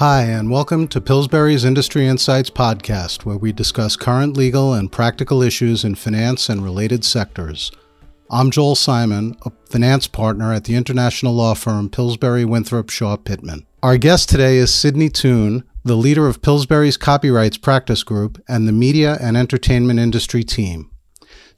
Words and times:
Hi, 0.00 0.22
and 0.22 0.50
welcome 0.50 0.88
to 0.88 1.00
Pillsbury's 1.02 1.62
Industry 1.62 2.06
Insights 2.06 2.48
podcast, 2.48 3.26
where 3.26 3.36
we 3.36 3.52
discuss 3.52 3.96
current 3.96 4.34
legal 4.34 4.72
and 4.72 4.90
practical 4.90 5.42
issues 5.42 5.84
in 5.84 5.94
finance 5.94 6.48
and 6.48 6.64
related 6.64 7.04
sectors. 7.04 7.70
I'm 8.30 8.50
Joel 8.50 8.76
Simon, 8.76 9.36
a 9.44 9.52
finance 9.66 10.06
partner 10.06 10.54
at 10.54 10.64
the 10.64 10.74
international 10.74 11.34
law 11.34 11.52
firm 11.52 11.90
Pillsbury 11.90 12.46
Winthrop 12.46 12.88
Shaw 12.88 13.18
Pittman. 13.18 13.66
Our 13.82 13.98
guest 13.98 14.30
today 14.30 14.56
is 14.56 14.72
Cydney 14.72 15.10
Tune, 15.10 15.64
the 15.84 15.96
leader 15.96 16.26
of 16.26 16.40
Pillsbury's 16.40 16.96
Copyrights 16.96 17.58
Practice 17.58 18.02
Group 18.02 18.42
and 18.48 18.66
the 18.66 18.72
media 18.72 19.18
and 19.20 19.36
entertainment 19.36 20.00
industry 20.00 20.42
team. 20.42 20.89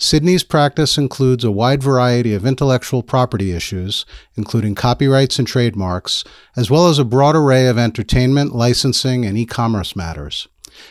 Cydney's 0.03 0.43
practice 0.43 0.99
includes 0.99 1.45
a 1.45 1.53
wide 1.53 1.81
variety 1.81 2.35
of 2.35 2.45
intellectual 2.45 3.05
property 3.05 3.53
issues, 3.53 4.05
including 4.35 4.75
copyrights 4.75 5.39
and 5.39 5.47
trademarks, 5.47 6.25
as 6.57 6.69
well 6.69 6.89
as 6.89 6.99
a 6.99 7.05
broad 7.05 7.37
array 7.37 7.69
of 7.69 7.79
entertainment, 7.79 8.53
licensing, 8.53 9.25
and 9.25 9.39
e 9.39 9.47
commerce 9.47 9.95
matters. 9.95 10.49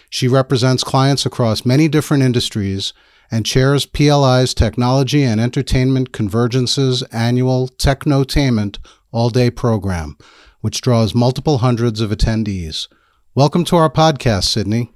She 0.10 0.30
represents 0.30 0.86
clients 0.86 1.26
across 1.26 1.66
many 1.66 1.90
different 1.90 2.24
industries 2.24 2.94
and 3.30 3.46
chairs 3.46 3.86
PLI's 3.86 4.54
Technology 4.54 5.24
and 5.24 5.42
Entertainment 5.42 6.14
Convergence's 6.14 7.04
annual 7.12 7.68
Technotainment 7.68 8.78
all 9.12 9.30
day 9.30 9.52
program, 9.52 10.18
which 10.62 10.80
draws 10.80 11.14
multiple 11.14 11.58
hundreds 11.58 12.00
of 12.00 12.12
attendees. 12.12 12.88
Welcome 13.36 13.66
to 13.66 13.76
our 13.76 13.90
podcast, 13.90 14.46
Cydney. 14.46 14.94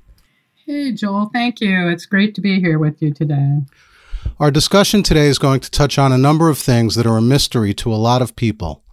Hey, 0.66 0.94
Joel. 0.94 1.30
Thank 1.34 1.60
you. 1.60 1.90
It's 1.90 2.06
great 2.06 2.34
to 2.36 2.42
be 2.42 2.62
here 2.62 2.80
with 2.80 3.02
you 3.02 3.14
today. 3.14 3.60
Our 4.40 4.52
discussion 4.52 5.02
today 5.02 5.28
is 5.28 5.40
going 5.40 5.62
to 5.62 5.72
touch 5.72 5.98
on 5.98 6.12
a 6.12 6.18
number 6.18 6.50
of 6.50 6.58
things 6.58 6.96
that 6.96 7.06
are 7.06 7.18
a 7.18 7.22
mystery 7.22 7.74
to 7.76 7.94
a 7.94 7.96
lot 7.96 8.22
of 8.22 8.36
people. 8.36 8.84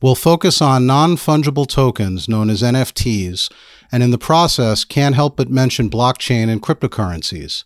We'll 0.00 0.16
focus 0.16 0.60
on 0.60 0.86
non 0.86 1.16
fungible 1.16 1.68
tokens 1.68 2.28
known 2.28 2.50
as 2.50 2.62
NFTs, 2.62 3.52
and 3.92 4.02
in 4.02 4.10
the 4.10 4.18
process, 4.18 4.84
can't 4.84 5.14
help 5.14 5.36
but 5.36 5.48
mention 5.48 5.88
blockchain 5.88 6.48
and 6.48 6.60
cryptocurrencies. 6.60 7.62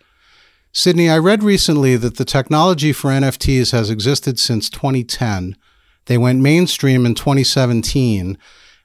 Cydney, 0.73 1.09
I 1.09 1.17
read 1.17 1.43
recently 1.43 1.97
that 1.97 2.19
the 2.19 2.27
technology 2.27 2.93
for 2.93 3.11
NFTs 3.11 3.73
has 3.73 3.89
existed 3.89 4.39
since 4.39 4.69
2010. 4.69 5.57
They 6.05 6.19
went 6.19 6.43
mainstream 6.43 7.07
in 7.07 7.15
2017, 7.15 8.37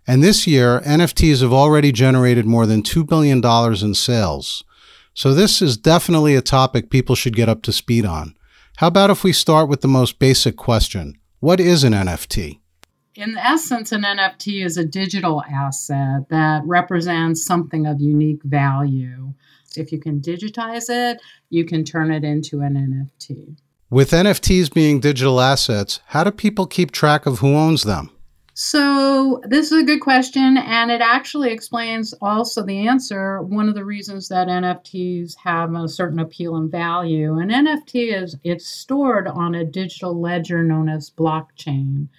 and 0.07 0.23
this 0.23 0.47
year, 0.47 0.79
NFTs 0.85 1.41
have 1.41 1.51
already 1.51 1.91
generated 1.91 2.45
more 2.45 2.65
than 2.65 2.81
$2 2.81 3.05
billion 3.05 3.43
in 3.83 3.93
sales. 3.93 4.63
So 5.13 5.33
this 5.33 5.61
is 5.61 5.77
definitely 5.77 6.35
a 6.35 6.41
topic 6.41 6.89
people 6.89 7.15
should 7.15 7.35
get 7.35 7.49
up 7.49 7.61
to 7.63 7.73
speed 7.73 8.05
on. 8.05 8.35
How 8.77 8.87
about 8.87 9.09
if 9.09 9.23
we 9.23 9.33
start 9.33 9.67
with 9.67 9.81
the 9.81 9.87
most 9.87 10.19
basic 10.19 10.55
question? 10.55 11.17
What 11.39 11.59
is 11.59 11.83
an 11.83 11.93
NFT? 11.93 12.59
In 13.15 13.37
essence, 13.37 13.91
an 13.91 14.03
NFT 14.03 14.63
is 14.65 14.77
a 14.77 14.85
digital 14.85 15.43
asset 15.43 16.29
that 16.29 16.61
represents 16.65 17.43
something 17.43 17.85
of 17.85 17.99
unique 17.99 18.41
value. 18.43 19.33
If 19.75 19.91
you 19.91 19.99
can 19.99 20.21
digitize 20.21 20.89
it, 20.89 21.21
you 21.49 21.65
can 21.65 21.83
turn 21.83 22.11
it 22.11 22.23
into 22.23 22.61
an 22.61 22.75
NFT. 22.75 23.57
With 23.89 24.11
NFTs 24.11 24.73
being 24.73 25.01
digital 25.01 25.41
assets, 25.41 25.99
how 26.07 26.23
do 26.23 26.31
people 26.31 26.65
keep 26.65 26.91
track 26.91 27.25
of 27.25 27.39
who 27.39 27.53
owns 27.53 27.83
them? 27.83 28.09
So, 28.63 29.41
this 29.43 29.71
is 29.71 29.81
a 29.81 29.83
good 29.83 30.01
question, 30.01 30.55
and 30.55 30.91
it 30.91 31.01
actually 31.01 31.51
explains 31.51 32.13
also 32.21 32.61
the 32.61 32.87
answer. 32.87 33.41
One 33.41 33.67
of 33.67 33.73
the 33.73 33.83
reasons 33.83 34.27
that 34.27 34.49
NFTs 34.49 35.35
have 35.37 35.73
a 35.73 35.87
certain 35.87 36.19
appeal 36.19 36.55
and 36.55 36.71
value. 36.71 37.39
An 37.39 37.49
NFT 37.49 38.21
is 38.21 38.37
it's 38.43 38.67
stored 38.67 39.27
on 39.27 39.55
a 39.55 39.65
digital 39.65 40.21
ledger 40.21 40.63
known 40.63 40.89
as 40.89 41.09
blockchain, 41.09 42.09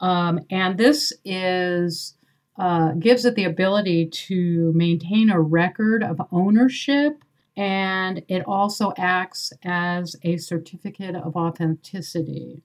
um, 0.00 0.40
and 0.50 0.76
this 0.76 1.14
is 1.24 2.18
uh, 2.58 2.92
gives 2.98 3.24
it 3.24 3.34
the 3.34 3.44
ability 3.44 4.10
to 4.26 4.74
maintain 4.74 5.30
a 5.30 5.40
record 5.40 6.04
of 6.04 6.20
ownership, 6.30 7.24
and 7.56 8.22
it 8.28 8.44
also 8.46 8.92
acts 8.98 9.50
as 9.64 10.14
a 10.24 10.36
certificate 10.36 11.16
of 11.16 11.36
authenticity. 11.36 12.62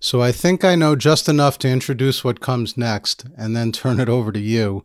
So 0.00 0.22
I 0.22 0.32
think 0.32 0.64
I 0.64 0.74
know 0.74 0.94
just 0.94 1.28
enough 1.28 1.58
to 1.58 1.68
introduce 1.68 2.22
what 2.22 2.40
comes 2.40 2.76
next 2.76 3.26
and 3.36 3.56
then 3.56 3.72
turn 3.72 4.00
it 4.00 4.08
over 4.08 4.30
to 4.32 4.40
you. 4.40 4.84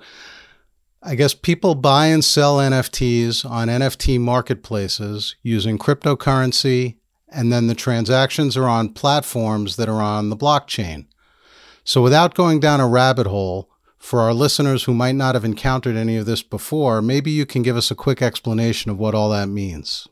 I 1.02 1.16
guess 1.16 1.34
people 1.34 1.75
buy 1.75 2.08
and 2.08 2.24
sell 2.24 2.58
NFTs 2.58 3.50
on 3.50 3.68
NFT 3.68 4.19
marketplaces 4.19 5.36
using 5.44 5.78
cryptocurrency, 5.78 6.96
and 7.30 7.52
then 7.52 7.68
the 7.68 7.75
transactions 7.75 8.56
are 8.56 8.69
on 8.69 8.94
platforms 8.94 9.75
that 9.75 9.90
are 9.90 10.02
on 10.02 10.30
the 10.30 10.38
blockchain. 10.38 11.08
So 11.84 12.02
without 12.02 12.36
going 12.36 12.59
down 12.59 12.80
a 12.80 12.88
rabbit 12.88 13.28
hole, 13.28 13.69
for 14.03 14.19
our 14.19 14.34
listeners 14.34 14.84
who 14.84 14.94
might 14.94 15.16
not 15.16 15.34
have 15.34 15.46
encountered 15.46 15.96
any 15.96 16.18
of 16.18 16.25
this 16.25 16.44
before, 16.44 17.02
maybe 17.02 17.31
you 17.31 17.46
can 17.46 17.62
give 17.62 17.78
us 17.78 17.90
a 17.90 17.96
quick 17.96 18.22
explanation 18.22 18.92
of 18.92 19.00
what 19.00 19.16
all 19.16 19.30
that 19.30 19.47
means. 19.47 20.08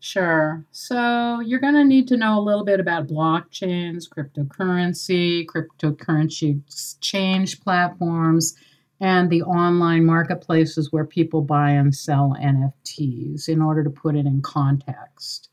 Sure. 0.00 0.64
So 0.70 1.40
you're 1.40 1.58
going 1.58 1.74
to 1.74 1.84
need 1.84 2.06
to 2.08 2.16
know 2.16 2.38
a 2.38 2.40
little 2.40 2.64
bit 2.64 2.78
about 2.78 3.08
blockchains, 3.08 4.04
cryptocurrency, 4.08 5.44
cryptocurrency 5.46 6.60
exchange 6.66 7.60
platforms, 7.60 8.54
and 9.00 9.28
the 9.28 9.42
online 9.42 10.04
marketplaces 10.04 10.92
where 10.92 11.04
people 11.04 11.42
buy 11.42 11.70
and 11.70 11.94
sell 11.94 12.36
NFTs 12.40 13.48
in 13.48 13.60
order 13.60 13.82
to 13.82 13.90
put 13.90 14.14
it 14.14 14.26
in 14.26 14.40
context. 14.40 15.48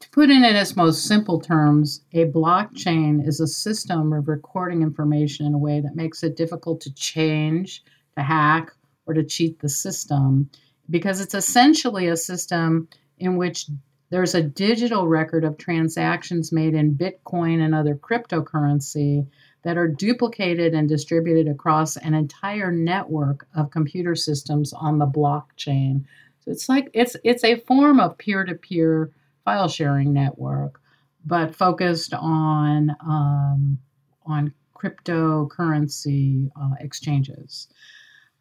To 0.00 0.10
put 0.10 0.30
it 0.30 0.36
in 0.36 0.44
its 0.44 0.74
most 0.74 1.04
simple 1.04 1.38
terms, 1.40 2.02
a 2.12 2.24
blockchain 2.24 3.26
is 3.26 3.38
a 3.38 3.46
system 3.46 4.12
of 4.12 4.28
recording 4.28 4.82
information 4.82 5.46
in 5.46 5.54
a 5.54 5.58
way 5.58 5.80
that 5.80 5.94
makes 5.94 6.22
it 6.22 6.36
difficult 6.36 6.80
to 6.82 6.94
change, 6.94 7.84
to 8.16 8.22
hack, 8.22 8.72
or 9.06 9.14
to 9.14 9.22
cheat 9.22 9.60
the 9.60 9.68
system 9.68 10.50
because 10.90 11.20
it's 11.20 11.34
essentially 11.34 12.08
a 12.08 12.16
system 12.16 12.88
in 13.22 13.36
which 13.36 13.66
there's 14.10 14.34
a 14.34 14.42
digital 14.42 15.08
record 15.08 15.44
of 15.44 15.56
transactions 15.56 16.52
made 16.52 16.74
in 16.74 16.96
Bitcoin 16.96 17.64
and 17.64 17.74
other 17.74 17.94
cryptocurrency 17.94 19.26
that 19.62 19.78
are 19.78 19.88
duplicated 19.88 20.74
and 20.74 20.88
distributed 20.88 21.48
across 21.48 21.96
an 21.96 22.12
entire 22.12 22.70
network 22.70 23.46
of 23.54 23.70
computer 23.70 24.14
systems 24.14 24.72
on 24.72 24.98
the 24.98 25.06
blockchain. 25.06 26.04
So 26.40 26.50
it's 26.50 26.68
like 26.68 26.90
it's 26.92 27.16
it's 27.24 27.44
a 27.44 27.60
form 27.60 28.00
of 28.00 28.18
peer-to-peer 28.18 29.12
file 29.44 29.68
sharing 29.68 30.12
network, 30.12 30.80
but 31.24 31.54
focused 31.54 32.12
on 32.12 32.94
um, 33.00 33.78
on 34.26 34.52
cryptocurrency 34.76 36.50
uh, 36.60 36.74
exchanges. 36.80 37.68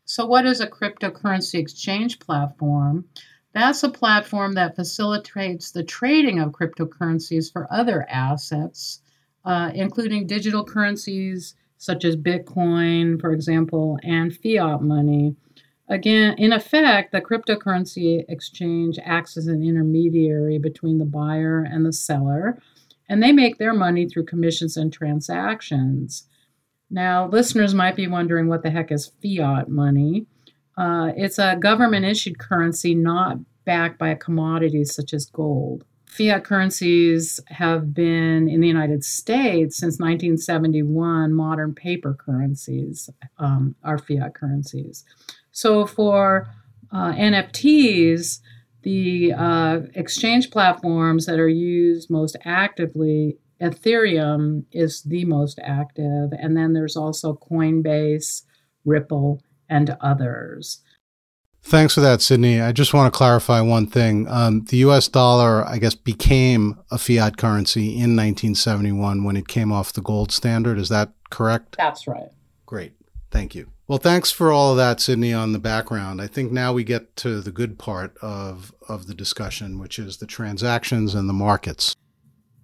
So, 0.05 0.25
what 0.25 0.45
is 0.45 0.59
a 0.59 0.67
cryptocurrency 0.67 1.59
exchange 1.59 2.19
platform? 2.19 3.05
That's 3.53 3.83
a 3.83 3.89
platform 3.89 4.53
that 4.53 4.75
facilitates 4.75 5.71
the 5.71 5.83
trading 5.83 6.39
of 6.39 6.51
cryptocurrencies 6.51 7.51
for 7.51 7.71
other 7.71 8.05
assets, 8.09 9.01
uh, 9.43 9.71
including 9.73 10.27
digital 10.27 10.63
currencies 10.63 11.55
such 11.77 12.05
as 12.05 12.15
Bitcoin, 12.15 13.19
for 13.19 13.33
example, 13.33 13.97
and 14.03 14.37
fiat 14.37 14.83
money. 14.83 15.35
Again, 15.89 16.35
in 16.37 16.53
effect, 16.53 17.11
the 17.11 17.19
cryptocurrency 17.19 18.23
exchange 18.29 18.99
acts 19.03 19.35
as 19.35 19.47
an 19.47 19.63
intermediary 19.63 20.59
between 20.59 20.99
the 20.99 21.05
buyer 21.05 21.63
and 21.63 21.83
the 21.83 21.91
seller, 21.91 22.61
and 23.09 23.21
they 23.21 23.31
make 23.31 23.57
their 23.57 23.73
money 23.73 24.07
through 24.07 24.25
commissions 24.25 24.77
and 24.77 24.93
transactions. 24.93 26.29
Now, 26.89 27.27
listeners 27.27 27.73
might 27.73 27.95
be 27.95 28.07
wondering 28.07 28.47
what 28.47 28.63
the 28.63 28.69
heck 28.69 28.91
is 28.91 29.11
fiat 29.21 29.67
money? 29.67 30.27
Uh, 30.77 31.11
it's 31.15 31.37
a 31.37 31.57
government 31.57 32.05
issued 32.05 32.39
currency 32.39 32.95
not 32.95 33.37
backed 33.65 33.99
by 33.99 34.09
a 34.09 34.15
commodity 34.15 34.83
such 34.85 35.13
as 35.13 35.25
gold. 35.25 35.85
Fiat 36.05 36.43
currencies 36.43 37.39
have 37.47 37.93
been 37.93 38.49
in 38.49 38.59
the 38.59 38.67
United 38.67 39.03
States 39.03 39.77
since 39.77 39.93
1971. 39.97 41.33
Modern 41.33 41.73
paper 41.73 42.13
currencies 42.13 43.09
um, 43.37 43.75
are 43.83 43.97
fiat 43.97 44.35
currencies. 44.35 45.05
So 45.51 45.85
for 45.85 46.49
uh, 46.91 47.13
NFTs, 47.13 48.39
the 48.83 49.33
uh, 49.33 49.79
exchange 49.95 50.51
platforms 50.51 51.27
that 51.27 51.39
are 51.39 51.47
used 51.47 52.09
most 52.09 52.35
actively, 52.43 53.37
Ethereum 53.61 54.65
is 54.71 55.03
the 55.03 55.23
most 55.25 55.59
active, 55.63 56.31
and 56.33 56.57
then 56.57 56.73
there's 56.73 56.97
also 56.97 57.39
Coinbase, 57.49 58.41
Ripple, 58.83 59.41
and 59.71 59.97
others. 60.01 60.81
Thanks 61.63 61.93
for 61.93 62.01
that, 62.01 62.21
Cydney. 62.21 62.59
I 62.59 62.71
just 62.71 62.93
want 62.93 63.11
to 63.11 63.17
clarify 63.17 63.61
one 63.61 63.85
thing. 63.85 64.27
Um, 64.27 64.65
the 64.65 64.77
US 64.77 65.07
dollar, 65.07 65.65
I 65.65 65.77
guess, 65.77 65.95
became 65.95 66.79
a 66.89 66.97
fiat 66.97 67.37
currency 67.37 67.89
in 67.89 68.15
1971 68.15 69.23
when 69.23 69.37
it 69.37 69.47
came 69.47 69.71
off 69.71 69.93
the 69.93 70.01
gold 70.01 70.31
standard. 70.31 70.77
Is 70.77 70.89
that 70.89 71.11
correct? 71.29 71.75
That's 71.77 72.07
right. 72.07 72.29
Great. 72.65 72.93
Thank 73.29 73.55
you. 73.55 73.69
Well, 73.87 73.99
thanks 73.99 74.31
for 74.31 74.51
all 74.51 74.71
of 74.71 74.77
that, 74.77 74.99
Cydney, 74.99 75.33
on 75.33 75.51
the 75.51 75.59
background. 75.59 76.21
I 76.21 76.27
think 76.27 76.51
now 76.51 76.73
we 76.73 76.83
get 76.83 77.15
to 77.17 77.41
the 77.41 77.51
good 77.51 77.77
part 77.77 78.17
of, 78.21 78.73
of 78.87 79.07
the 79.07 79.13
discussion, 79.13 79.79
which 79.79 79.99
is 79.99 80.17
the 80.17 80.25
transactions 80.25 81.13
and 81.13 81.29
the 81.29 81.33
markets. 81.33 81.95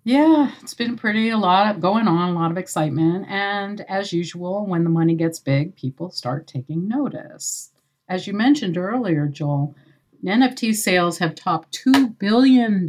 Yeah, 0.08 0.54
it's 0.62 0.74
been 0.74 0.96
pretty 0.96 1.32
a 1.32 1.38
lot 1.38 1.76
of 1.76 1.82
going 1.82 2.08
on, 2.08 2.30
a 2.30 2.40
lot 2.40 2.50
of 2.50 2.58
excitement. 2.58 3.26
And 3.28 3.82
as 3.90 4.14
usual, 4.14 4.66
when 4.66 4.86
the 4.86 4.90
money 4.90 5.16
gets 5.16 5.38
big, 5.38 5.76
people 5.76 6.12
start 6.12 6.48
taking 6.48 6.88
notice. 6.88 7.72
As 8.08 8.26
you 8.26 8.32
mentioned 8.32 8.78
earlier, 8.78 9.28
Joel, 9.28 9.76
NFT 10.24 10.74
sales 10.76 11.18
have 11.18 11.36
topped 11.36 11.78
$2 11.86 12.18
billion. 12.18 12.88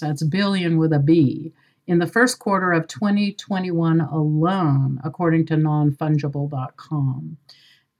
That's 0.00 0.24
billion 0.24 0.78
with 0.78 0.94
a 0.94 0.98
B 0.98 1.52
in 1.86 1.98
the 1.98 2.06
first 2.06 2.38
quarter 2.38 2.72
of 2.72 2.88
2021 2.88 4.00
alone, 4.00 5.02
according 5.04 5.44
to 5.48 5.56
nonfungible.com. 5.56 7.36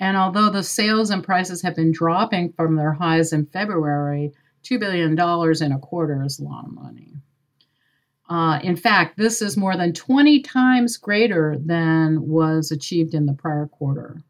And 0.01 0.17
although 0.17 0.49
the 0.49 0.63
sales 0.63 1.11
and 1.11 1.23
prices 1.23 1.61
have 1.61 1.77
been 1.77 1.93
dropping 1.93 2.55
from 2.55 2.77
their 2.77 2.95
highs 2.95 3.35
in 3.35 3.45
February, 3.45 4.33
$2 4.63 4.81
billion 4.81 5.13
in 5.13 5.73
a 5.73 5.79
quarter 5.79 6.25
is 6.25 6.39
a 6.39 6.45
lot 6.45 6.65
of 6.65 6.73
money. 6.73 7.13
Uh, 8.29 8.59
in 8.63 8.77
fact, 8.77 9.17
this 9.17 9.43
is 9.43 9.57
more 9.57 9.77
than 9.77 9.93
20 9.93 10.41
times 10.41 10.97
greater 10.97 11.57
than 11.59 12.27
was 12.27 12.71
achieved 12.71 13.15
in 13.15 13.27
the 13.27 13.35
prior 13.35 13.67
quarter. 13.67 14.23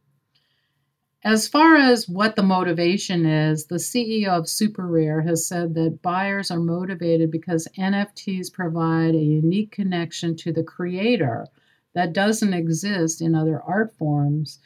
As 1.23 1.49
far 1.49 1.76
as 1.76 2.06
what 2.06 2.37
the 2.37 2.43
motivation 2.43 3.25
is, 3.25 3.67
the 3.67 3.76
CEO 3.76 4.29
of 4.29 4.44
SuperRare 4.44 5.26
has 5.26 5.46
said 5.46 5.75
that 5.75 6.02
buyers 6.02 6.50
are 6.50 6.61
motivated 6.61 7.31
because 7.31 7.67
NFTs 7.79 8.52
provide 8.52 9.14
a 9.14 9.19
unique 9.19 9.70
connection 9.70 10.37
to 10.37 10.52
the 10.52 10.62
creator 10.62 11.47
that 11.94 12.12
doesn't 12.12 12.52
exist 12.52 13.23
in 13.23 13.35
other 13.35 13.62
art 13.62 13.97
forms. 13.97 14.58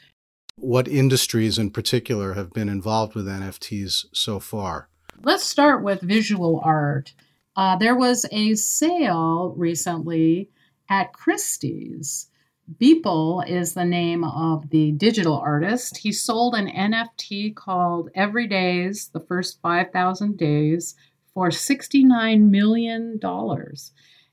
What 0.56 0.88
industries 0.88 1.58
in 1.58 1.70
particular 1.70 2.34
have 2.34 2.52
been 2.52 2.68
involved 2.68 3.14
with 3.14 3.26
NFTs 3.26 4.06
so 4.12 4.40
far? 4.40 4.88
Let's 5.22 5.44
start 5.44 5.84
with 5.84 6.00
visual 6.00 6.60
art. 6.64 7.12
Uh, 7.58 7.74
there 7.74 7.96
was 7.96 8.24
a 8.30 8.54
sale 8.54 9.52
recently 9.56 10.48
at 10.88 11.12
Christie's. 11.12 12.30
Beeple 12.80 13.50
is 13.50 13.74
the 13.74 13.84
name 13.84 14.22
of 14.22 14.70
the 14.70 14.92
digital 14.92 15.36
artist. 15.38 15.96
He 15.96 16.12
sold 16.12 16.54
an 16.54 16.68
NFT 16.68 17.56
called 17.56 18.10
Everydays, 18.16 19.10
the 19.10 19.18
first 19.18 19.60
5,000 19.60 20.38
days, 20.38 20.94
for 21.34 21.48
$69 21.48 22.48
million. 22.48 23.18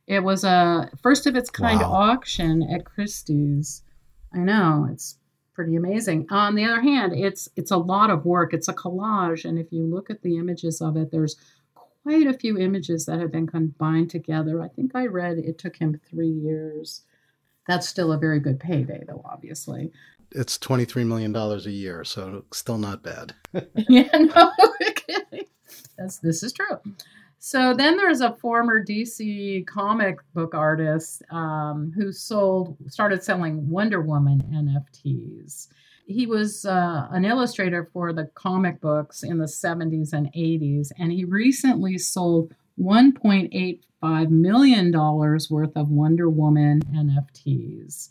It 0.06 0.19
was 0.24 0.44
a 0.44 0.92
first 1.01 1.25
of 1.25 1.36
its 1.36 1.50
kind 1.50 1.80
wow. 1.80 1.94
auction 1.94 2.62
at 2.62 2.86
Christie's. 2.86 3.81
I 4.36 4.38
know, 4.38 4.88
it's 4.92 5.18
pretty 5.56 5.75
amazing. 5.75 6.27
On 6.30 6.54
the 6.54 6.66
other 6.66 6.81
hand, 6.81 7.13
it's 7.16 7.50
it's 7.56 7.72
a 7.72 7.77
lot 7.77 8.12
of 8.12 8.24
work. 8.24 8.54
It's 8.54 8.68
a 8.68 8.74
collage 8.74 9.45
and 9.45 9.57
if 9.57 9.72
you 9.72 9.88
look 9.88 10.12
at 10.12 10.22
the 10.22 10.38
images 10.38 10.80
of 10.80 10.95
it, 10.95 11.10
there's 11.10 11.38
quite 12.06 12.28
a 12.28 12.38
few 12.38 12.56
images 12.60 13.04
that 13.07 13.19
have 13.19 13.31
been 13.31 13.48
combined 13.48 14.12
together. 14.12 14.62
I 14.62 14.68
think 14.68 14.92
I 14.94 15.07
read 15.07 15.40
it 15.40 15.57
took 15.57 15.75
him 15.75 16.00
three 16.07 16.30
years. 16.30 17.02
That's 17.68 17.90
still 17.90 18.12
a 18.12 18.18
very 18.19 18.40
good 18.40 18.60
payday, 18.60 19.04
though, 19.07 19.24
obviously. 19.25 19.92
It's 20.31 20.60
$23 20.60 21.07
million 21.07 21.36
a 21.36 21.57
year, 21.62 22.04
so 22.04 22.46
still 22.54 22.78
not 22.78 23.02
bad. 23.02 23.34
yeah, 23.90 24.07
no, 24.13 24.52
okay. 24.88 25.48
That's, 25.98 26.19
this 26.19 26.44
is 26.44 26.54
true. 26.54 26.80
So 27.40 27.74
then 27.74 27.98
there's 27.98 28.22
a 28.22 28.36
former 28.36 28.86
DC 28.86 29.66
comic 29.66 30.19
book 30.36 30.54
artist 30.54 31.24
um, 31.31 31.92
who 31.96 32.12
sold, 32.12 32.78
started 32.88 33.24
selling 33.24 33.68
Wonder 33.68 34.01
Woman 34.01 34.44
NFTs 34.54 35.69
he 36.06 36.25
was 36.25 36.66
uh, 36.66 37.07
an 37.12 37.25
illustrator 37.25 37.90
for 37.92 38.13
the 38.13 38.25
comic 38.36 38.80
books 38.80 39.24
in 39.24 39.40
the 39.40 39.46
70s 39.46 40.13
and 40.13 40.31
80s, 40.34 40.92
and 40.98 41.12
he 41.12 41.25
recently 41.25 41.98
sold 41.98 42.54
$1.85 42.80 44.30
million 44.30 44.92
worth 44.92 45.75
of 45.75 45.90
Wonder 45.90 46.30
Woman 46.30 46.81
NFTs. 46.94 48.10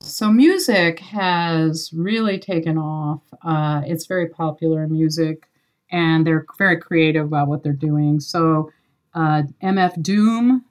So, 0.00 0.30
music 0.30 1.00
has 1.00 1.90
really 1.94 2.38
taken 2.38 2.76
off. 2.76 3.22
Uh, 3.42 3.80
it's 3.86 4.06
very 4.06 4.28
popular 4.28 4.84
in 4.84 4.92
music, 4.92 5.48
and 5.90 6.26
they're 6.26 6.44
very 6.58 6.78
creative 6.78 7.24
about 7.24 7.48
what 7.48 7.62
they're 7.62 7.72
doing. 7.72 8.20
So, 8.20 8.70
uh, 9.14 9.44
MF 9.62 10.02
Doom 10.02 10.64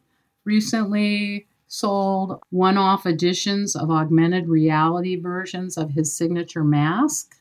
recently 0.45 1.47
sold 1.73 2.39
one 2.51 2.77
off 2.77 3.07
editions 3.07 3.75
of 3.75 3.89
augmented 3.89 4.47
reality 4.47 5.19
versions 5.19 5.75
of 5.75 5.89
his 5.89 6.15
signature 6.15 6.63
mask. 6.63 7.35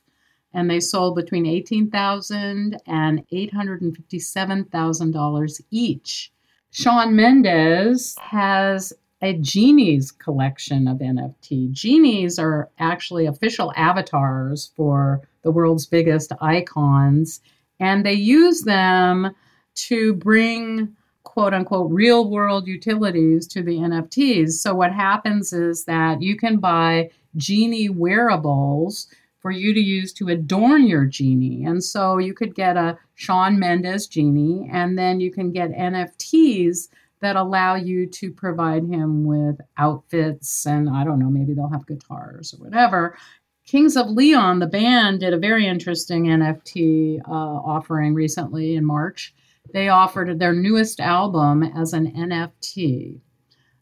And 0.54 0.70
they 0.70 0.80
sold 0.80 1.16
between 1.16 1.44
$18,000 1.44 2.78
and 2.86 3.28
$857,000 3.30 5.60
each. 5.70 6.32
Shawn 6.70 7.14
Mendes 7.14 8.16
has 8.22 8.94
a 9.20 9.34
Genies 9.34 10.10
collection 10.10 10.88
of 10.88 11.00
NFT. 11.00 11.70
Genies 11.70 12.38
are 12.38 12.70
actually 12.78 13.26
official 13.26 13.70
avatars 13.76 14.72
for 14.74 15.20
the 15.42 15.50
world's 15.50 15.84
biggest 15.84 16.32
icons, 16.40 17.42
and 17.78 18.06
they 18.06 18.14
use 18.14 18.62
them 18.62 19.34
to 19.74 20.14
bring 20.14 20.96
quote 21.24 21.54
unquote 21.54 21.90
real 21.90 22.30
world 22.30 22.66
utilities 22.66 23.46
to 23.48 23.62
the 23.62 23.76
NFTs. 23.76 24.52
So 24.52 24.74
what 24.74 24.92
happens 24.92 25.52
is 25.52 25.84
that 25.84 26.22
you 26.22 26.36
can 26.36 26.58
buy 26.58 27.10
genie 27.36 27.88
wearables 27.88 29.08
for 29.40 29.50
you 29.50 29.74
to 29.74 29.80
use 29.80 30.12
to 30.12 30.28
adorn 30.28 30.86
your 30.86 31.04
genie. 31.04 31.64
And 31.64 31.82
so 31.82 32.18
you 32.18 32.32
could 32.32 32.54
get 32.54 32.76
a 32.76 32.96
Shawn 33.14 33.58
Mendes 33.58 34.06
genie, 34.06 34.68
and 34.72 34.96
then 34.96 35.20
you 35.20 35.32
can 35.32 35.50
get 35.50 35.72
NFTs 35.72 36.88
that 37.20 37.36
allow 37.36 37.74
you 37.74 38.06
to 38.06 38.30
provide 38.32 38.84
him 38.84 39.24
with 39.24 39.60
outfits 39.78 40.66
and 40.66 40.90
I 40.90 41.04
don't 41.04 41.20
know, 41.20 41.30
maybe 41.30 41.54
they'll 41.54 41.68
have 41.68 41.86
guitars 41.86 42.52
or 42.52 42.64
whatever. 42.64 43.16
Kings 43.64 43.96
of 43.96 44.08
Leon, 44.08 44.58
the 44.58 44.66
band, 44.66 45.20
did 45.20 45.32
a 45.32 45.38
very 45.38 45.66
interesting 45.66 46.24
NFT 46.24 47.20
uh, 47.20 47.30
offering 47.30 48.12
recently 48.12 48.74
in 48.74 48.84
March 48.84 49.32
they 49.72 49.88
offered 49.88 50.38
their 50.38 50.52
newest 50.52 51.00
album 51.00 51.62
as 51.62 51.92
an 51.92 52.12
NFT. 52.12 53.20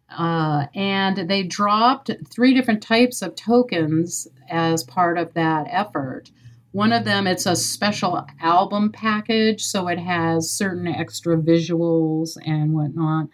Uh, 0.09 0.67
and 0.75 1.29
they 1.29 1.43
dropped 1.43 2.11
three 2.31 2.53
different 2.53 2.83
types 2.83 3.23
of 3.23 3.37
tokens 3.37 4.27
as 4.49 4.83
part 4.83 5.19
of 5.19 5.35
that 5.35 5.67
effort. 5.71 6.31
One 6.73 6.93
of 6.93 7.05
them, 7.05 7.27
it's 7.27 7.47
a 7.47 7.57
special 7.57 8.27
album 8.41 8.93
package, 8.93 9.63
so 9.65 9.89
it 9.89 9.99
has 9.99 10.51
certain 10.51 10.87
extra 10.87 11.37
visuals 11.37 12.37
and 12.45 12.73
whatnot. 12.73 13.29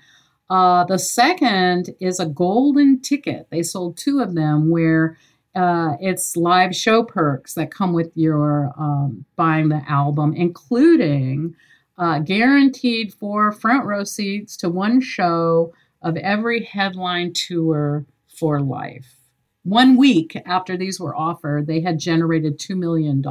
Uh, 0.48 0.84
the 0.84 0.98
second 0.98 1.90
is 2.00 2.20
a 2.20 2.26
golden 2.26 3.00
ticket. 3.00 3.48
They 3.50 3.62
sold 3.62 3.96
two 3.96 4.20
of 4.20 4.34
them 4.34 4.70
where 4.70 5.18
uh, 5.54 5.96
it's 6.00 6.36
live 6.36 6.76
show 6.76 7.02
perks 7.02 7.54
that 7.54 7.70
come 7.70 7.92
with 7.92 8.12
your 8.14 8.72
um, 8.78 9.24
buying 9.36 9.70
the 9.70 9.82
album, 9.88 10.34
including 10.34 11.54
uh, 11.98 12.18
guaranteed 12.20 13.14
four 13.14 13.52
front 13.52 13.84
row 13.84 14.04
seats 14.04 14.56
to 14.58 14.68
one 14.68 15.00
show 15.00 15.72
of 16.02 16.16
every 16.16 16.64
headline 16.64 17.32
tour 17.32 18.06
for 18.26 18.60
life. 18.60 19.16
One 19.62 19.96
week 19.96 20.40
after 20.46 20.76
these 20.76 21.00
were 21.00 21.16
offered, 21.16 21.66
they 21.66 21.80
had 21.80 21.98
generated 21.98 22.58
$2 22.58 22.76
million. 22.76 23.24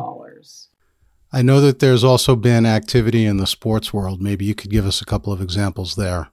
I 1.31 1.41
know 1.41 1.61
that 1.61 1.79
there's 1.79 2.03
also 2.03 2.35
been 2.35 2.65
activity 2.65 3.25
in 3.25 3.37
the 3.37 3.47
sports 3.47 3.93
world. 3.93 4.21
Maybe 4.21 4.45
you 4.45 4.55
could 4.55 4.71
give 4.71 4.85
us 4.85 5.01
a 5.01 5.05
couple 5.05 5.31
of 5.31 5.41
examples 5.41 5.95
there. 5.95 6.29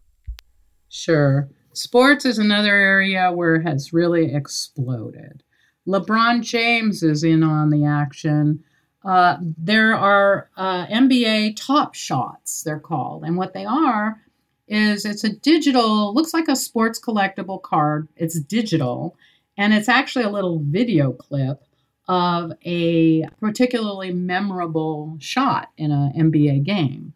Sure. 0.88 1.48
Sports 1.72 2.24
is 2.24 2.38
another 2.38 2.74
area 2.74 3.30
where 3.32 3.56
it 3.56 3.62
has 3.62 3.92
really 3.92 4.34
exploded. 4.34 5.42
LeBron 5.86 6.42
James 6.42 7.02
is 7.02 7.24
in 7.24 7.42
on 7.42 7.70
the 7.70 7.84
action 7.84 8.62
uh, 9.04 9.38
there 9.40 9.94
are 9.94 10.50
uh, 10.56 10.86
NBA 10.86 11.56
top 11.56 11.94
shots, 11.94 12.62
they're 12.62 12.78
called. 12.78 13.24
And 13.24 13.36
what 13.36 13.52
they 13.52 13.64
are 13.64 14.20
is 14.68 15.04
it's 15.04 15.24
a 15.24 15.34
digital, 15.36 16.14
looks 16.14 16.32
like 16.32 16.48
a 16.48 16.56
sports 16.56 17.00
collectible 17.00 17.60
card. 17.60 18.08
It's 18.16 18.40
digital, 18.40 19.16
and 19.56 19.74
it's 19.74 19.88
actually 19.88 20.24
a 20.24 20.30
little 20.30 20.60
video 20.64 21.12
clip 21.12 21.62
of 22.08 22.52
a 22.64 23.24
particularly 23.40 24.12
memorable 24.12 25.16
shot 25.20 25.68
in 25.76 25.90
an 25.90 26.12
NBA 26.16 26.64
game. 26.64 27.12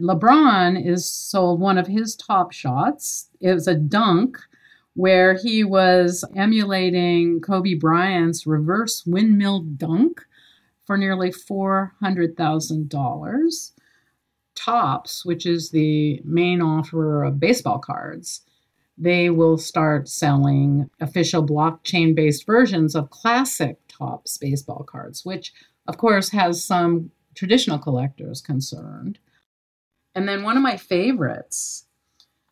LeBron 0.00 0.84
is 0.84 1.08
sold 1.08 1.60
one 1.60 1.78
of 1.78 1.86
his 1.86 2.14
top 2.14 2.52
shots. 2.52 3.30
It 3.40 3.52
was 3.52 3.66
a 3.66 3.74
dunk 3.74 4.38
where 4.94 5.34
he 5.34 5.64
was 5.64 6.24
emulating 6.36 7.40
Kobe 7.40 7.74
Bryant's 7.74 8.46
reverse 8.46 9.04
windmill 9.06 9.60
dunk 9.60 10.24
for 10.88 10.96
nearly 10.96 11.30
$400,000. 11.30 13.72
Topps, 14.56 15.24
which 15.24 15.46
is 15.46 15.70
the 15.70 16.20
main 16.24 16.60
offerer 16.62 17.22
of 17.24 17.38
baseball 17.38 17.78
cards, 17.78 18.40
they 18.96 19.30
will 19.30 19.56
start 19.58 20.08
selling 20.08 20.90
official 21.00 21.44
blockchain 21.46 22.14
based 22.16 22.44
versions 22.46 22.94
of 22.96 23.10
classic 23.10 23.76
Topps 23.88 24.36
baseball 24.38 24.82
cards, 24.84 25.24
which, 25.24 25.52
of 25.86 25.96
course, 25.98 26.30
has 26.30 26.64
some 26.64 27.10
traditional 27.36 27.78
collectors 27.78 28.40
concerned. 28.40 29.18
And 30.14 30.28
then 30.28 30.42
one 30.42 30.56
of 30.56 30.62
my 30.64 30.76
favorites 30.76 31.84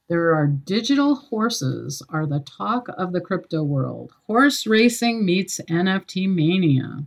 There 0.09 0.35
are 0.35 0.47
digital 0.47 1.15
horses 1.17 2.01
are 2.11 2.27
the 2.27 2.41
talk 2.41 2.87
of 2.97 3.13
the 3.13 3.21
crypto 3.21 3.63
world. 3.65 4.13
Horse 4.27 4.67
racing 4.67 5.25
meets 5.27 5.61
NFT 5.71 6.29
mania. 6.29 7.07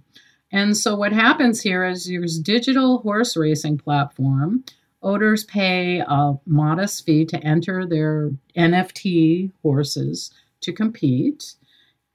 And 0.51 0.75
so 0.75 0.95
what 0.95 1.13
happens 1.13 1.61
here 1.61 1.85
is 1.85 2.05
there's 2.05 2.39
digital 2.39 2.99
horse 2.99 3.37
racing 3.37 3.77
platform. 3.77 4.63
Owners 5.01 5.43
pay 5.43 5.99
a 5.99 6.33
modest 6.45 7.05
fee 7.05 7.25
to 7.25 7.37
enter 7.43 7.85
their 7.85 8.31
NFT 8.57 9.51
horses 9.61 10.31
to 10.61 10.73
compete. 10.73 11.55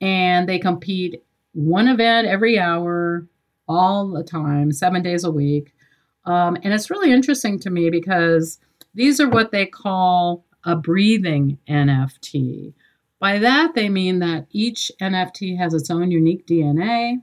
And 0.01 0.49
they 0.49 0.59
compete 0.59 1.23
one 1.53 1.89
event 1.89 2.27
every 2.27 2.59
hour, 2.59 3.27
all 3.69 4.09
the 4.09 4.25
time, 4.25 4.73
seven 4.73 5.03
days 5.03 5.25
a 5.25 5.31
week. 5.31 5.73
Um, 6.27 6.57
and 6.63 6.75
it's 6.75 6.91
really 6.91 7.13
interesting 7.13 7.59
to 7.61 7.71
me 7.71 7.91
because 7.91 8.59
these 8.95 9.21
are 9.21 9.29
what 9.29 9.53
they 9.53 9.67
call 9.67 10.45
a 10.65 10.77
breathing 10.77 11.59
NFT. 11.69 12.75
By 13.19 13.39
that, 13.39 13.75
they 13.75 13.89
mean 13.89 14.19
that 14.19 14.47
each 14.51 14.91
NFT 15.01 15.57
has 15.57 15.73
its 15.75 15.91
own 15.91 16.11
unique 16.11 16.47
DNA. 16.47 17.23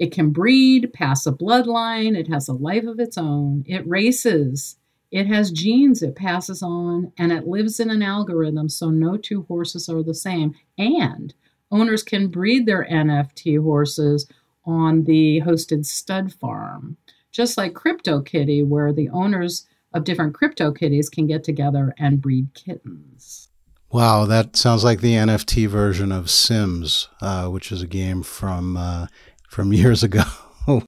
It 0.00 0.12
can 0.12 0.30
breed, 0.30 0.94
pass 0.94 1.26
a 1.26 1.30
bloodline, 1.30 2.16
it 2.16 2.26
has 2.28 2.48
a 2.48 2.54
life 2.54 2.84
of 2.84 2.98
its 2.98 3.18
own. 3.18 3.64
It 3.66 3.86
races, 3.86 4.76
it 5.10 5.26
has 5.26 5.50
genes 5.50 6.02
it 6.02 6.16
passes 6.16 6.62
on, 6.62 7.12
and 7.18 7.30
it 7.30 7.46
lives 7.46 7.78
in 7.78 7.90
an 7.90 8.02
algorithm, 8.02 8.70
so 8.70 8.88
no 8.88 9.18
two 9.18 9.42
horses 9.42 9.90
are 9.90 10.02
the 10.02 10.14
same. 10.14 10.54
And 10.78 11.34
owners 11.70 12.02
can 12.02 12.28
breed 12.28 12.64
their 12.64 12.86
NFT 12.90 13.62
horses 13.62 14.26
on 14.64 15.04
the 15.04 15.42
hosted 15.42 15.84
stud 15.84 16.32
farm, 16.32 16.96
just 17.30 17.58
like 17.58 17.74
CryptoKitty, 17.74 18.66
where 18.66 18.94
the 18.94 19.10
owners 19.10 19.66
of 19.92 20.04
different 20.04 20.34
CryptoKitties 20.34 21.10
can 21.10 21.26
get 21.26 21.44
together 21.44 21.94
and 21.98 22.22
breed 22.22 22.54
kittens. 22.54 23.48
Wow, 23.92 24.24
that 24.24 24.56
sounds 24.56 24.82
like 24.82 25.02
the 25.02 25.12
NFT 25.12 25.66
version 25.66 26.10
of 26.10 26.30
Sims, 26.30 27.08
uh, 27.20 27.48
which 27.48 27.70
is 27.70 27.82
a 27.82 27.86
game 27.86 28.22
from 28.22 28.78
uh, 28.78 29.08
from 29.50 29.72
years 29.72 30.02
ago. 30.04 30.22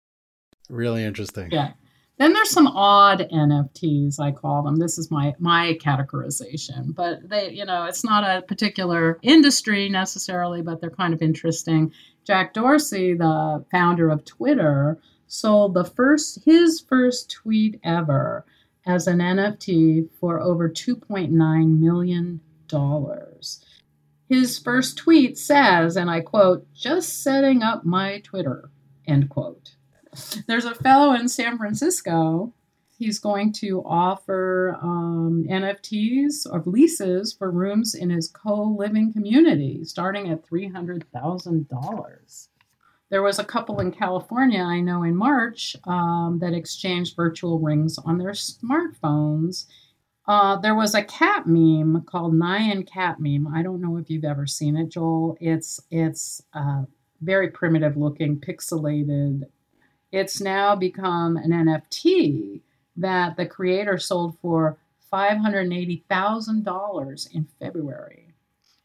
really 0.70 1.04
interesting. 1.04 1.50
Yeah. 1.50 1.72
Then 2.18 2.32
there's 2.32 2.50
some 2.50 2.68
odd 2.68 3.28
NFTs, 3.32 4.20
I 4.20 4.30
call 4.30 4.62
them. 4.62 4.76
This 4.76 4.96
is 4.96 5.10
my 5.10 5.34
my 5.40 5.76
categorization, 5.82 6.94
but 6.94 7.28
they, 7.28 7.50
you 7.50 7.64
know, 7.64 7.84
it's 7.84 8.04
not 8.04 8.22
a 8.22 8.42
particular 8.42 9.18
industry 9.22 9.88
necessarily, 9.88 10.62
but 10.62 10.80
they're 10.80 10.90
kind 10.90 11.12
of 11.12 11.20
interesting. 11.20 11.92
Jack 12.24 12.54
Dorsey, 12.54 13.14
the 13.14 13.64
founder 13.72 14.08
of 14.08 14.24
Twitter, 14.24 15.00
sold 15.26 15.74
the 15.74 15.84
first 15.84 16.38
his 16.44 16.80
first 16.80 17.30
tweet 17.30 17.80
ever 17.82 18.44
as 18.86 19.08
an 19.08 19.18
NFT 19.18 20.08
for 20.20 20.40
over 20.40 20.68
2.9 20.68 21.78
million 21.80 22.40
dollars. 22.68 23.64
His 24.32 24.58
first 24.58 24.96
tweet 24.96 25.36
says, 25.36 25.94
and 25.94 26.10
I 26.10 26.22
quote, 26.22 26.66
just 26.72 27.22
setting 27.22 27.62
up 27.62 27.84
my 27.84 28.20
Twitter, 28.20 28.70
end 29.06 29.28
quote. 29.28 29.74
There's 30.46 30.64
a 30.64 30.74
fellow 30.74 31.12
in 31.12 31.28
San 31.28 31.58
Francisco. 31.58 32.54
He's 32.96 33.18
going 33.18 33.52
to 33.60 33.82
offer 33.84 34.78
um, 34.80 35.44
NFTs 35.50 36.46
or 36.50 36.62
leases 36.64 37.34
for 37.34 37.50
rooms 37.50 37.94
in 37.94 38.08
his 38.08 38.28
co 38.28 38.62
living 38.62 39.12
community, 39.12 39.84
starting 39.84 40.30
at 40.30 40.48
$300,000. 40.48 42.48
There 43.10 43.22
was 43.22 43.38
a 43.38 43.44
couple 43.44 43.80
in 43.80 43.92
California, 43.92 44.62
I 44.62 44.80
know 44.80 45.02
in 45.02 45.14
March, 45.14 45.76
um, 45.84 46.38
that 46.40 46.54
exchanged 46.54 47.16
virtual 47.16 47.58
rings 47.58 47.98
on 47.98 48.16
their 48.16 48.32
smartphones. 48.32 49.66
Uh, 50.26 50.56
there 50.56 50.74
was 50.74 50.94
a 50.94 51.02
cat 51.02 51.46
meme 51.46 52.02
called 52.02 52.34
Nyan 52.34 52.86
Cat 52.86 53.18
Meme. 53.18 53.48
I 53.52 53.62
don't 53.62 53.80
know 53.80 53.96
if 53.96 54.08
you've 54.08 54.24
ever 54.24 54.46
seen 54.46 54.76
it, 54.76 54.90
Joel. 54.90 55.36
It's 55.40 55.80
it's 55.90 56.42
uh, 56.54 56.84
very 57.20 57.48
primitive 57.48 57.96
looking, 57.96 58.38
pixelated 58.38 59.44
it's 60.12 60.40
now 60.40 60.76
become 60.76 61.36
an 61.38 61.50
NFT 61.50 62.60
that 62.96 63.36
the 63.38 63.46
creator 63.46 63.96
sold 63.98 64.38
for 64.40 64.76
$580,000 65.10 67.34
in 67.34 67.48
February. 67.58 68.34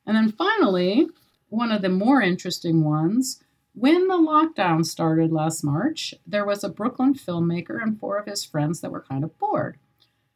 And 0.06 0.16
then 0.16 0.32
finally, 0.32 1.10
one 1.50 1.74
of 1.74 1.82
the 1.82 1.90
more 1.90 2.22
interesting 2.22 2.86
ones 2.86 3.44
when 3.74 4.08
the 4.08 4.16
lockdown 4.16 4.86
started 4.86 5.32
last 5.32 5.64
March, 5.64 6.16
there 6.26 6.46
was 6.46 6.64
a 6.64 6.70
Brooklyn 6.70 7.14
filmmaker 7.14 7.80
and 7.82 8.00
four 8.00 8.18
of 8.18 8.26
his 8.26 8.44
friends 8.44 8.82
that 8.82 8.92
were 8.92 9.06
kind 9.08 9.24
of 9.24 9.38
bored. 9.38 9.78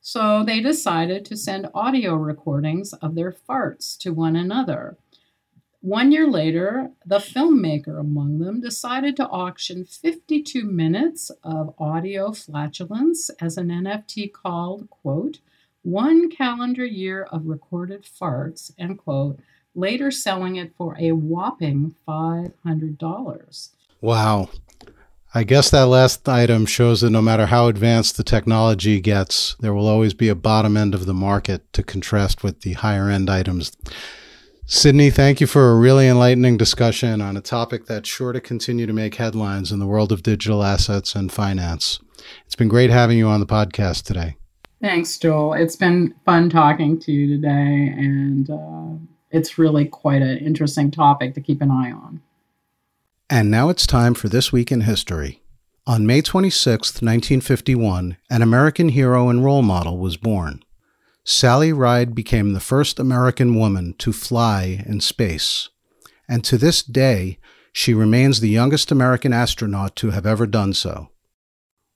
So 0.01 0.43
they 0.43 0.61
decided 0.61 1.25
to 1.25 1.37
send 1.37 1.69
audio 1.75 2.15
recordings 2.15 2.91
of 2.93 3.13
their 3.13 3.31
farts 3.31 3.95
to 3.99 4.11
one 4.11 4.35
another. 4.35 4.97
One 5.81 6.11
year 6.11 6.27
later, 6.27 6.91
the 7.05 7.19
filmmaker 7.19 7.99
among 7.99 8.39
them 8.39 8.61
decided 8.61 9.15
to 9.17 9.27
auction 9.27 9.85
52 9.85 10.63
minutes 10.63 11.31
of 11.43 11.75
audio 11.77 12.31
flatulence 12.31 13.29
as 13.39 13.57
an 13.57 13.69
NFT 13.69 14.31
called, 14.31 14.89
quote, 14.89 15.39
one 15.83 16.29
calendar 16.29 16.85
year 16.85 17.23
of 17.31 17.47
recorded 17.47 18.03
farts, 18.03 18.71
end 18.77 18.99
quote, 18.99 19.39
later 19.73 20.11
selling 20.11 20.55
it 20.55 20.75
for 20.75 20.95
a 20.99 21.11
whopping 21.11 21.95
$500. 22.07 23.69
Wow. 24.01 24.49
I 25.33 25.45
guess 25.45 25.69
that 25.69 25.87
last 25.87 26.27
item 26.27 26.65
shows 26.65 26.99
that 27.01 27.09
no 27.09 27.21
matter 27.21 27.45
how 27.45 27.67
advanced 27.67 28.17
the 28.17 28.23
technology 28.23 28.99
gets, 28.99 29.55
there 29.61 29.73
will 29.73 29.87
always 29.87 30.13
be 30.13 30.27
a 30.27 30.35
bottom 30.35 30.75
end 30.75 30.93
of 30.93 31.05
the 31.05 31.13
market 31.13 31.71
to 31.71 31.83
contrast 31.83 32.43
with 32.43 32.61
the 32.61 32.73
higher 32.73 33.09
end 33.09 33.29
items. 33.29 33.71
Cydney, 34.65 35.09
thank 35.09 35.39
you 35.39 35.47
for 35.47 35.71
a 35.71 35.77
really 35.77 36.09
enlightening 36.09 36.57
discussion 36.57 37.21
on 37.21 37.37
a 37.37 37.41
topic 37.41 37.85
that's 37.85 38.09
sure 38.09 38.33
to 38.33 38.41
continue 38.41 38.85
to 38.85 38.91
make 38.91 39.15
headlines 39.15 39.71
in 39.71 39.79
the 39.79 39.87
world 39.87 40.11
of 40.11 40.21
digital 40.21 40.63
assets 40.63 41.15
and 41.15 41.31
finance. 41.31 41.99
It's 42.45 42.55
been 42.55 42.67
great 42.67 42.89
having 42.89 43.17
you 43.17 43.27
on 43.27 43.39
the 43.39 43.45
podcast 43.45 44.03
today. 44.03 44.35
Thanks, 44.81 45.17
Joel. 45.17 45.53
It's 45.53 45.77
been 45.77 46.13
fun 46.25 46.49
talking 46.49 46.99
to 46.99 47.11
you 47.11 47.27
today, 47.37 47.93
and 47.97 48.49
uh, 48.49 48.99
it's 49.29 49.57
really 49.57 49.85
quite 49.85 50.21
an 50.21 50.39
interesting 50.39 50.91
topic 50.91 51.35
to 51.35 51.41
keep 51.41 51.61
an 51.61 51.71
eye 51.71 51.91
on. 51.91 52.21
And 53.33 53.49
now 53.49 53.69
it's 53.69 53.87
time 53.87 54.13
for 54.13 54.27
This 54.27 54.51
Week 54.51 54.73
in 54.73 54.81
History. 54.81 55.41
On 55.87 56.05
May 56.05 56.21
26, 56.21 56.95
1951, 56.95 58.17
an 58.29 58.41
American 58.41 58.89
hero 58.89 59.29
and 59.29 59.41
role 59.41 59.61
model 59.61 59.97
was 59.99 60.17
born. 60.17 60.61
Sally 61.23 61.71
Ride 61.71 62.13
became 62.13 62.51
the 62.51 62.59
first 62.59 62.99
American 62.99 63.55
woman 63.55 63.95
to 63.99 64.11
fly 64.11 64.83
in 64.85 64.99
space, 64.99 65.69
and 66.27 66.43
to 66.43 66.57
this 66.57 66.83
day, 66.83 67.39
she 67.71 67.93
remains 67.93 68.41
the 68.41 68.49
youngest 68.49 68.91
American 68.91 69.31
astronaut 69.31 69.95
to 69.95 70.09
have 70.09 70.25
ever 70.25 70.45
done 70.45 70.73
so. 70.73 71.07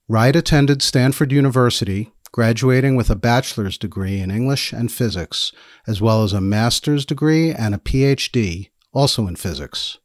Ride 0.08 0.36
attended 0.36 0.80
Stanford 0.80 1.32
University, 1.32 2.14
graduating 2.32 2.96
with 2.96 3.10
a 3.10 3.14
bachelor's 3.14 3.76
degree 3.76 4.20
in 4.20 4.30
English 4.30 4.72
and 4.72 4.90
physics, 4.90 5.52
as 5.86 6.00
well 6.00 6.24
as 6.24 6.32
a 6.32 6.40
master's 6.40 7.04
degree 7.04 7.52
and 7.52 7.74
a 7.74 7.78
PhD, 7.78 8.70
also 8.94 9.26
in 9.26 9.36
physics. 9.36 9.98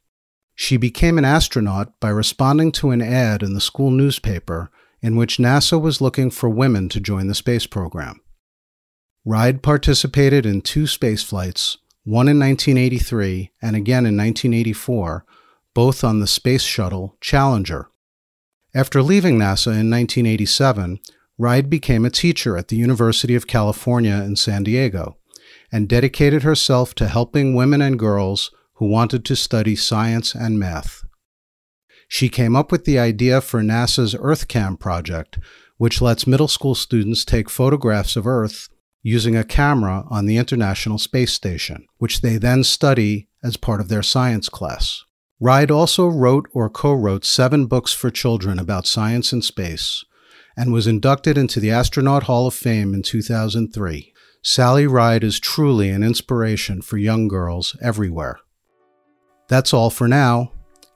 She 0.54 0.76
became 0.76 1.18
an 1.18 1.24
astronaut 1.24 1.98
by 2.00 2.10
responding 2.10 2.72
to 2.72 2.90
an 2.90 3.00
ad 3.00 3.42
in 3.42 3.54
the 3.54 3.60
school 3.60 3.90
newspaper 3.90 4.70
in 5.00 5.16
which 5.16 5.38
NASA 5.38 5.80
was 5.80 6.00
looking 6.00 6.30
for 6.30 6.48
women 6.48 6.88
to 6.90 7.00
join 7.00 7.26
the 7.26 7.34
space 7.34 7.66
program. 7.66 8.20
Ride 9.24 9.62
participated 9.62 10.46
in 10.46 10.62
two 10.62 10.86
space 10.86 11.22
flights, 11.22 11.78
one 12.04 12.28
in 12.28 12.38
1983 12.38 13.52
and 13.60 13.76
again 13.76 14.06
in 14.06 14.16
1984, 14.16 15.24
both 15.74 16.04
on 16.04 16.20
the 16.20 16.26
Space 16.26 16.62
Shuttle 16.62 17.16
Challenger. 17.20 17.88
After 18.74 19.02
leaving 19.02 19.38
NASA 19.38 19.68
in 19.68 19.90
1987, 19.90 21.00
Ride 21.38 21.70
became 21.70 22.04
a 22.04 22.10
teacher 22.10 22.56
at 22.56 22.68
the 22.68 22.76
University 22.76 23.34
of 23.34 23.46
California 23.46 24.14
in 24.14 24.36
San 24.36 24.64
Diego 24.64 25.16
and 25.70 25.88
dedicated 25.88 26.42
herself 26.42 26.94
to 26.96 27.08
helping 27.08 27.54
women 27.54 27.80
and 27.80 27.98
girls 27.98 28.50
who 28.74 28.86
wanted 28.86 29.24
to 29.24 29.36
study 29.36 29.76
science 29.76 30.34
and 30.34 30.58
math. 30.58 31.04
She 32.08 32.28
came 32.28 32.54
up 32.54 32.70
with 32.70 32.84
the 32.84 32.98
idea 32.98 33.40
for 33.40 33.62
NASA's 33.62 34.14
EarthKAM 34.14 34.78
project, 34.78 35.38
which 35.78 36.02
lets 36.02 36.26
middle 36.26 36.48
school 36.48 36.74
students 36.74 37.24
take 37.24 37.48
photographs 37.48 38.16
of 38.16 38.26
Earth 38.26 38.68
using 39.02 39.36
a 39.36 39.44
camera 39.44 40.04
on 40.10 40.26
the 40.26 40.36
International 40.36 40.98
Space 40.98 41.32
Station, 41.32 41.86
which 41.98 42.20
they 42.20 42.36
then 42.36 42.64
study 42.64 43.28
as 43.42 43.56
part 43.56 43.80
of 43.80 43.88
their 43.88 44.02
science 44.02 44.48
class. 44.48 45.02
Ride 45.40 45.70
also 45.70 46.06
wrote 46.06 46.48
or 46.52 46.70
co 46.70 46.92
wrote 46.92 47.24
seven 47.24 47.66
books 47.66 47.92
for 47.92 48.10
children 48.10 48.58
about 48.58 48.86
science 48.86 49.32
and 49.32 49.44
space, 49.44 50.04
and 50.56 50.72
was 50.72 50.86
inducted 50.86 51.36
into 51.36 51.58
the 51.58 51.70
Astronaut 51.70 52.24
Hall 52.24 52.46
of 52.46 52.54
Fame 52.54 52.94
in 52.94 53.02
2003. 53.02 54.12
Sally 54.44 54.86
Ride 54.86 55.24
is 55.24 55.40
truly 55.40 55.88
an 55.88 56.02
inspiration 56.02 56.82
for 56.82 56.96
young 56.96 57.26
girls 57.26 57.76
everywhere. 57.82 58.38
That's 59.52 59.74
all 59.74 59.90
for 59.90 60.08
now. 60.08 60.50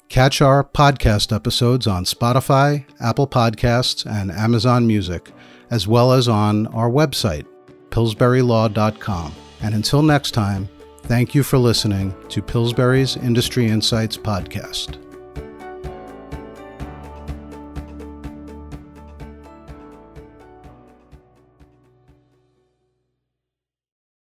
Catch 0.08 0.40
our 0.40 0.64
podcast 0.64 1.30
episodes 1.30 1.86
on 1.86 2.06
Spotify, 2.06 2.86
Apple 3.02 3.28
Podcasts, 3.28 4.10
and 4.10 4.32
Amazon 4.32 4.86
Music, 4.86 5.30
as 5.70 5.86
well 5.86 6.10
as 6.10 6.26
on 6.26 6.66
our 6.68 6.88
website, 6.88 7.44
pillsburylaw.com. 7.90 9.34
And 9.60 9.74
until 9.74 10.02
next 10.02 10.30
time, 10.30 10.70
thank 11.02 11.34
you 11.34 11.42
for 11.42 11.58
listening 11.58 12.14
to 12.30 12.40
Pillsbury's 12.40 13.18
Industry 13.18 13.66
Insights 13.66 14.16
Podcast. 14.16 15.05